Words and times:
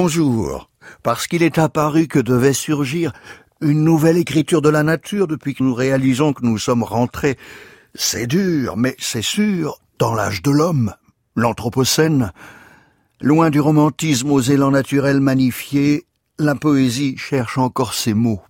Bonjour. 0.00 0.70
Parce 1.02 1.26
qu'il 1.26 1.42
est 1.42 1.58
apparu 1.58 2.06
que 2.06 2.20
devait 2.20 2.52
surgir 2.52 3.12
une 3.60 3.82
nouvelle 3.82 4.16
écriture 4.16 4.62
de 4.62 4.68
la 4.68 4.84
nature 4.84 5.26
depuis 5.26 5.54
que 5.56 5.64
nous 5.64 5.74
réalisons 5.74 6.32
que 6.32 6.46
nous 6.46 6.56
sommes 6.56 6.84
rentrés. 6.84 7.36
C'est 7.96 8.28
dur, 8.28 8.76
mais 8.76 8.94
c'est 9.00 9.22
sûr, 9.22 9.80
dans 9.98 10.14
l'âge 10.14 10.40
de 10.42 10.52
l'homme, 10.52 10.94
l'Anthropocène. 11.34 12.30
Loin 13.20 13.50
du 13.50 13.58
romantisme 13.58 14.30
aux 14.30 14.40
élans 14.40 14.70
naturels 14.70 15.18
magnifiés, 15.18 16.06
la 16.38 16.54
poésie 16.54 17.16
cherche 17.16 17.58
encore 17.58 17.92
ses 17.92 18.14
mots. 18.14 18.42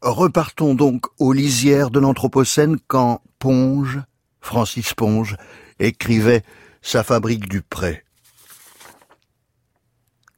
Repartons 0.00 0.74
donc 0.74 1.04
aux 1.18 1.34
lisières 1.34 1.90
de 1.90 2.00
l'Anthropocène 2.00 2.78
quand 2.86 3.20
Ponge, 3.38 4.00
Francis 4.40 4.94
Ponge, 4.94 5.36
écrivait 5.78 6.42
sa 6.80 7.04
fabrique 7.04 7.50
du 7.50 7.60
pré. 7.60 8.02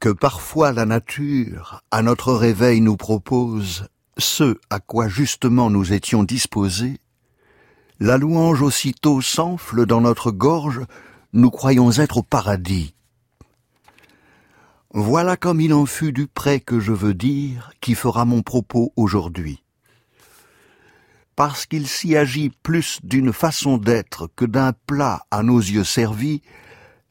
Que 0.02 0.08
parfois 0.08 0.72
la 0.72 0.84
nature, 0.84 1.80
à 1.92 2.02
notre 2.02 2.32
réveil, 2.32 2.80
nous 2.80 2.96
propose 2.96 3.86
ce 4.18 4.58
à 4.68 4.80
quoi 4.80 5.06
justement 5.06 5.70
nous 5.70 5.92
étions 5.92 6.24
disposés, 6.24 6.98
la 8.00 8.18
louange 8.18 8.62
aussitôt 8.62 9.20
s'enfle 9.20 9.86
dans 9.86 10.00
notre 10.00 10.32
gorge, 10.32 10.80
nous 11.32 11.52
croyons 11.52 11.92
être 11.92 12.16
au 12.16 12.22
paradis. 12.24 12.96
Voilà 14.92 15.36
comme 15.36 15.60
il 15.60 15.72
en 15.72 15.86
fut 15.86 16.12
du 16.12 16.26
prêt 16.26 16.58
que 16.58 16.80
je 16.80 16.90
veux 16.90 17.14
dire, 17.14 17.70
qui 17.80 17.94
fera 17.94 18.24
mon 18.24 18.42
propos 18.42 18.92
aujourd'hui. 18.96 19.62
Parce 21.36 21.64
qu'il 21.64 21.86
s'y 21.86 22.16
agit 22.16 22.50
plus 22.64 22.98
d'une 23.04 23.32
façon 23.32 23.78
d'être 23.78 24.28
que 24.34 24.46
d'un 24.46 24.72
plat 24.72 25.22
à 25.30 25.44
nos 25.44 25.60
yeux 25.60 25.84
servi, 25.84 26.42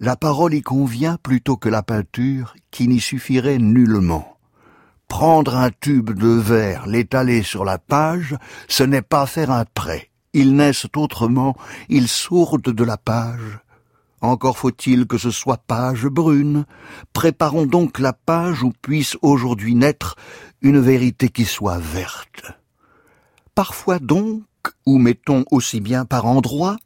la 0.02 0.16
parole 0.16 0.56
y 0.56 0.64
convient 0.64 1.18
plutôt 1.22 1.58
que 1.58 1.70
la 1.70 1.84
peinture, 1.84 2.56
qui 2.72 2.88
n'y 2.88 3.00
suffirait 3.00 3.60
nullement. 3.60 4.36
Prendre 5.08 5.56
un 5.56 5.70
tube 5.70 6.10
de 6.10 6.28
verre, 6.28 6.88
l'étaler 6.88 7.44
sur 7.44 7.64
la 7.64 7.78
page, 7.78 8.36
ce 8.68 8.82
n'est 8.82 9.04
pas 9.04 9.28
faire 9.28 9.52
un 9.52 9.64
prêt. 9.64 10.10
Ils 10.34 10.56
naissent 10.56 10.88
autrement, 10.96 11.56
ils 11.88 12.08
sourdent 12.08 12.74
de 12.74 12.84
la 12.84 12.98
page. 12.98 13.60
Encore 14.22 14.58
faut-il 14.58 15.06
que 15.06 15.20
ce 15.20 15.30
soit 15.30 15.58
page 15.58 16.08
brune. 16.08 16.66
Préparons 17.14 17.68
donc 17.68 18.00
la 18.00 18.14
page 18.14 18.64
où 18.64 18.72
puisse 18.82 19.18
aujourd'hui 19.22 19.76
naître 19.76 20.16
une 20.64 20.80
vérité 20.80 21.30
qui 21.30 21.46
soit 21.46 21.78
verte. 21.78 22.54
Parfois 23.54 24.00
donc, 24.00 24.44
ou 24.88 24.98
mettons 24.98 25.46
aussi 25.52 25.80
bien 25.80 26.06
par 26.06 26.26
endroits, 26.26 26.78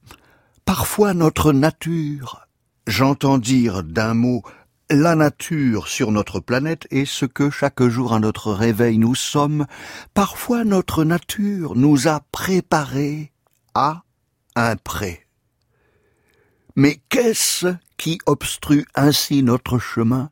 parfois 0.65 1.13
notre 1.13 1.53
nature. 1.53 2.44
J'entends 2.87 3.39
dire 3.39 3.83
d'un 3.83 4.13
mot 4.13 4.43
la 4.91 5.15
nature 5.15 5.87
sur 5.87 6.11
notre 6.11 6.39
planète 6.39 6.85
est 6.91 7.05
ce 7.05 7.25
que 7.25 7.49
chaque 7.49 7.81
jour 7.81 8.13
à 8.13 8.19
notre 8.19 8.53
réveil 8.53 8.99
nous 8.99 9.15
sommes. 9.15 9.65
Parfois 10.13 10.63
notre 10.63 11.03
nature 11.03 11.75
nous 11.75 12.07
a 12.07 12.21
préparés 12.31 13.31
à 13.73 14.03
un 14.55 14.75
prêt. 14.75 15.25
Mais 16.75 16.99
qu'est-ce 17.09 17.65
qui 17.97 18.19
obstrue 18.27 18.85
ainsi 18.93 19.41
notre 19.41 19.79
chemin 19.79 20.29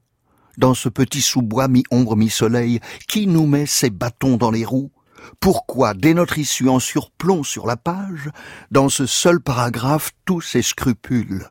dans 0.59 0.75
ce 0.75 0.89
petit 0.89 1.23
sous-bois 1.23 1.67
mi-ombre 1.67 2.15
mi-soleil 2.15 2.81
qui 3.07 3.25
nous 3.25 3.47
met 3.47 3.65
ses 3.65 3.89
bâtons 3.89 4.37
dans 4.37 4.51
les 4.51 4.65
roues? 4.65 4.91
Pourquoi, 5.39 5.95
dès 5.95 6.13
notre 6.13 6.37
issue 6.37 6.69
en 6.69 6.79
surplomb 6.79 7.41
sur 7.41 7.65
la 7.65 7.77
page, 7.77 8.29
dans 8.69 8.89
ce 8.89 9.07
seul 9.07 9.39
paragraphe 9.39 10.11
tous 10.25 10.41
ces 10.41 10.61
scrupules 10.61 11.47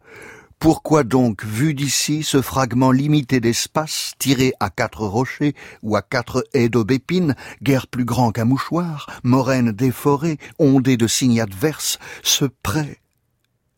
pourquoi 0.63 1.03
donc, 1.03 1.45
vu 1.45 1.75
d'ici, 1.75 2.23
ce 2.23 2.41
fragment 2.41 2.93
limité 2.93 3.41
d'espace, 3.41 4.13
tiré 4.21 4.53
à 4.61 4.71
quatre 4.71 5.05
rochers 5.05 5.57
ou 5.83 5.97
à 5.97 6.03
quatre 6.03 6.47
haies 6.55 6.69
d'aubépines, 6.69 7.35
guère 7.65 7.89
plus 7.89 8.05
grand 8.05 8.31
qu'un 8.31 8.45
mouchoir, 8.45 9.09
moraine 9.25 9.73
des 9.73 9.91
forêts, 9.91 10.39
ondée 10.61 10.97
de 10.97 11.09
signes 11.09 11.41
adverses, 11.41 11.99
ce 12.23 12.45
prêt 12.45 13.01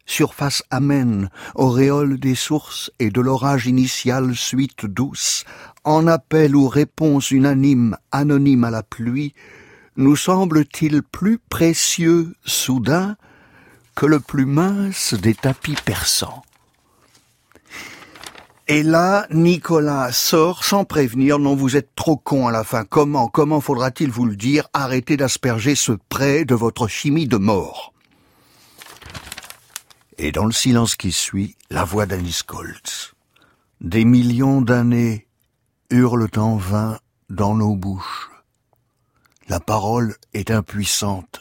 Surface 0.04 0.62
amène, 0.68 1.30
auréole 1.54 2.20
des 2.20 2.34
sources 2.34 2.90
et 2.98 3.08
de 3.08 3.22
l'orage 3.22 3.66
initial 3.66 4.36
suite 4.36 4.84
douce, 4.84 5.44
en 5.84 6.06
appel 6.06 6.54
ou 6.54 6.68
réponse 6.68 7.30
unanime, 7.30 7.96
anonyme 8.12 8.64
à 8.64 8.70
la 8.70 8.82
pluie, 8.82 9.32
nous 9.96 10.16
semble-t-il 10.16 11.02
plus 11.02 11.38
précieux, 11.38 12.34
soudain, 12.44 13.16
que 13.94 14.04
le 14.04 14.20
plus 14.20 14.44
mince 14.44 15.14
des 15.14 15.34
tapis 15.34 15.76
persans. 15.82 16.42
Et 18.66 18.82
là, 18.82 19.26
Nicolas 19.30 20.10
sort 20.12 20.64
sans 20.64 20.86
prévenir. 20.86 21.38
Non, 21.38 21.54
vous 21.54 21.76
êtes 21.76 21.94
trop 21.94 22.16
con 22.16 22.48
à 22.48 22.52
la 22.52 22.64
fin. 22.64 22.84
Comment, 22.84 23.28
comment 23.28 23.60
faudra-t-il 23.60 24.10
vous 24.10 24.24
le 24.24 24.36
dire 24.36 24.68
Arrêtez 24.72 25.18
d'asperger 25.18 25.74
ce 25.74 25.92
prêt 25.92 26.46
de 26.46 26.54
votre 26.54 26.88
chimie 26.88 27.28
de 27.28 27.36
mort? 27.36 27.92
Et 30.16 30.32
dans 30.32 30.46
le 30.46 30.52
silence 30.52 30.96
qui 30.96 31.12
suit, 31.12 31.56
la 31.68 31.84
voix 31.84 32.06
d'Alice 32.06 32.42
Colts. 32.42 33.14
Des 33.82 34.06
millions 34.06 34.62
d'années 34.62 35.26
hurlent 35.90 36.30
en 36.36 36.56
vain 36.56 36.98
dans 37.28 37.54
nos 37.54 37.76
bouches. 37.76 38.30
La 39.48 39.60
parole 39.60 40.16
est 40.32 40.50
impuissante. 40.50 41.40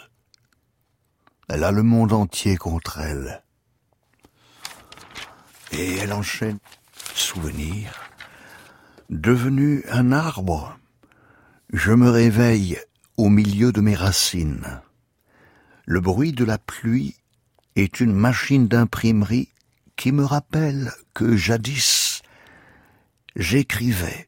Elle 1.48 1.64
a 1.64 1.72
le 1.72 1.84
monde 1.84 2.12
entier 2.12 2.58
contre 2.58 3.00
elle. 3.00 3.44
Et 5.72 5.96
elle 5.98 6.12
enchaîne 6.12 6.60
souvenir, 7.18 8.00
devenu 9.09 9.84
un 9.90 10.12
arbre, 10.12 10.78
je 11.72 11.91
me 11.91 12.09
réveille 12.09 12.79
au 13.18 13.29
milieu 13.29 13.72
de 13.72 13.81
mes 13.81 13.96
racines. 13.96 14.81
Le 15.85 16.00
bruit 16.00 16.31
de 16.31 16.46
la 16.46 16.57
pluie 16.57 17.16
est 17.75 18.00
une 18.00 18.13
machine 18.13 18.68
d'imprimerie 18.68 19.50
qui 19.96 20.12
me 20.12 20.24
rappelle 20.24 20.91
que 21.13 21.35
jadis 21.35 22.22
j'écrivais. 23.35 24.28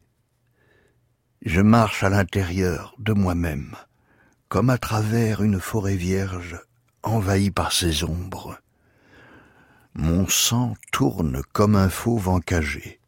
Je 1.44 1.62
marche 1.62 2.04
à 2.04 2.10
l'intérieur 2.10 2.96
de 2.98 3.14
moi-même, 3.14 3.76
comme 4.50 4.70
à 4.70 4.78
travers 4.78 5.44
une 5.44 5.60
forêt 5.60 5.96
vierge 5.96 6.60
envahie 7.04 7.52
par 7.52 7.72
ses 7.72 8.04
ombres. 8.04 8.58
Mon 9.98 10.28
sang 10.28 10.74
tourne 10.92 11.42
comme 11.54 11.78
un 11.78 11.88
fauve 11.88 12.28
encagé. 12.28 13.00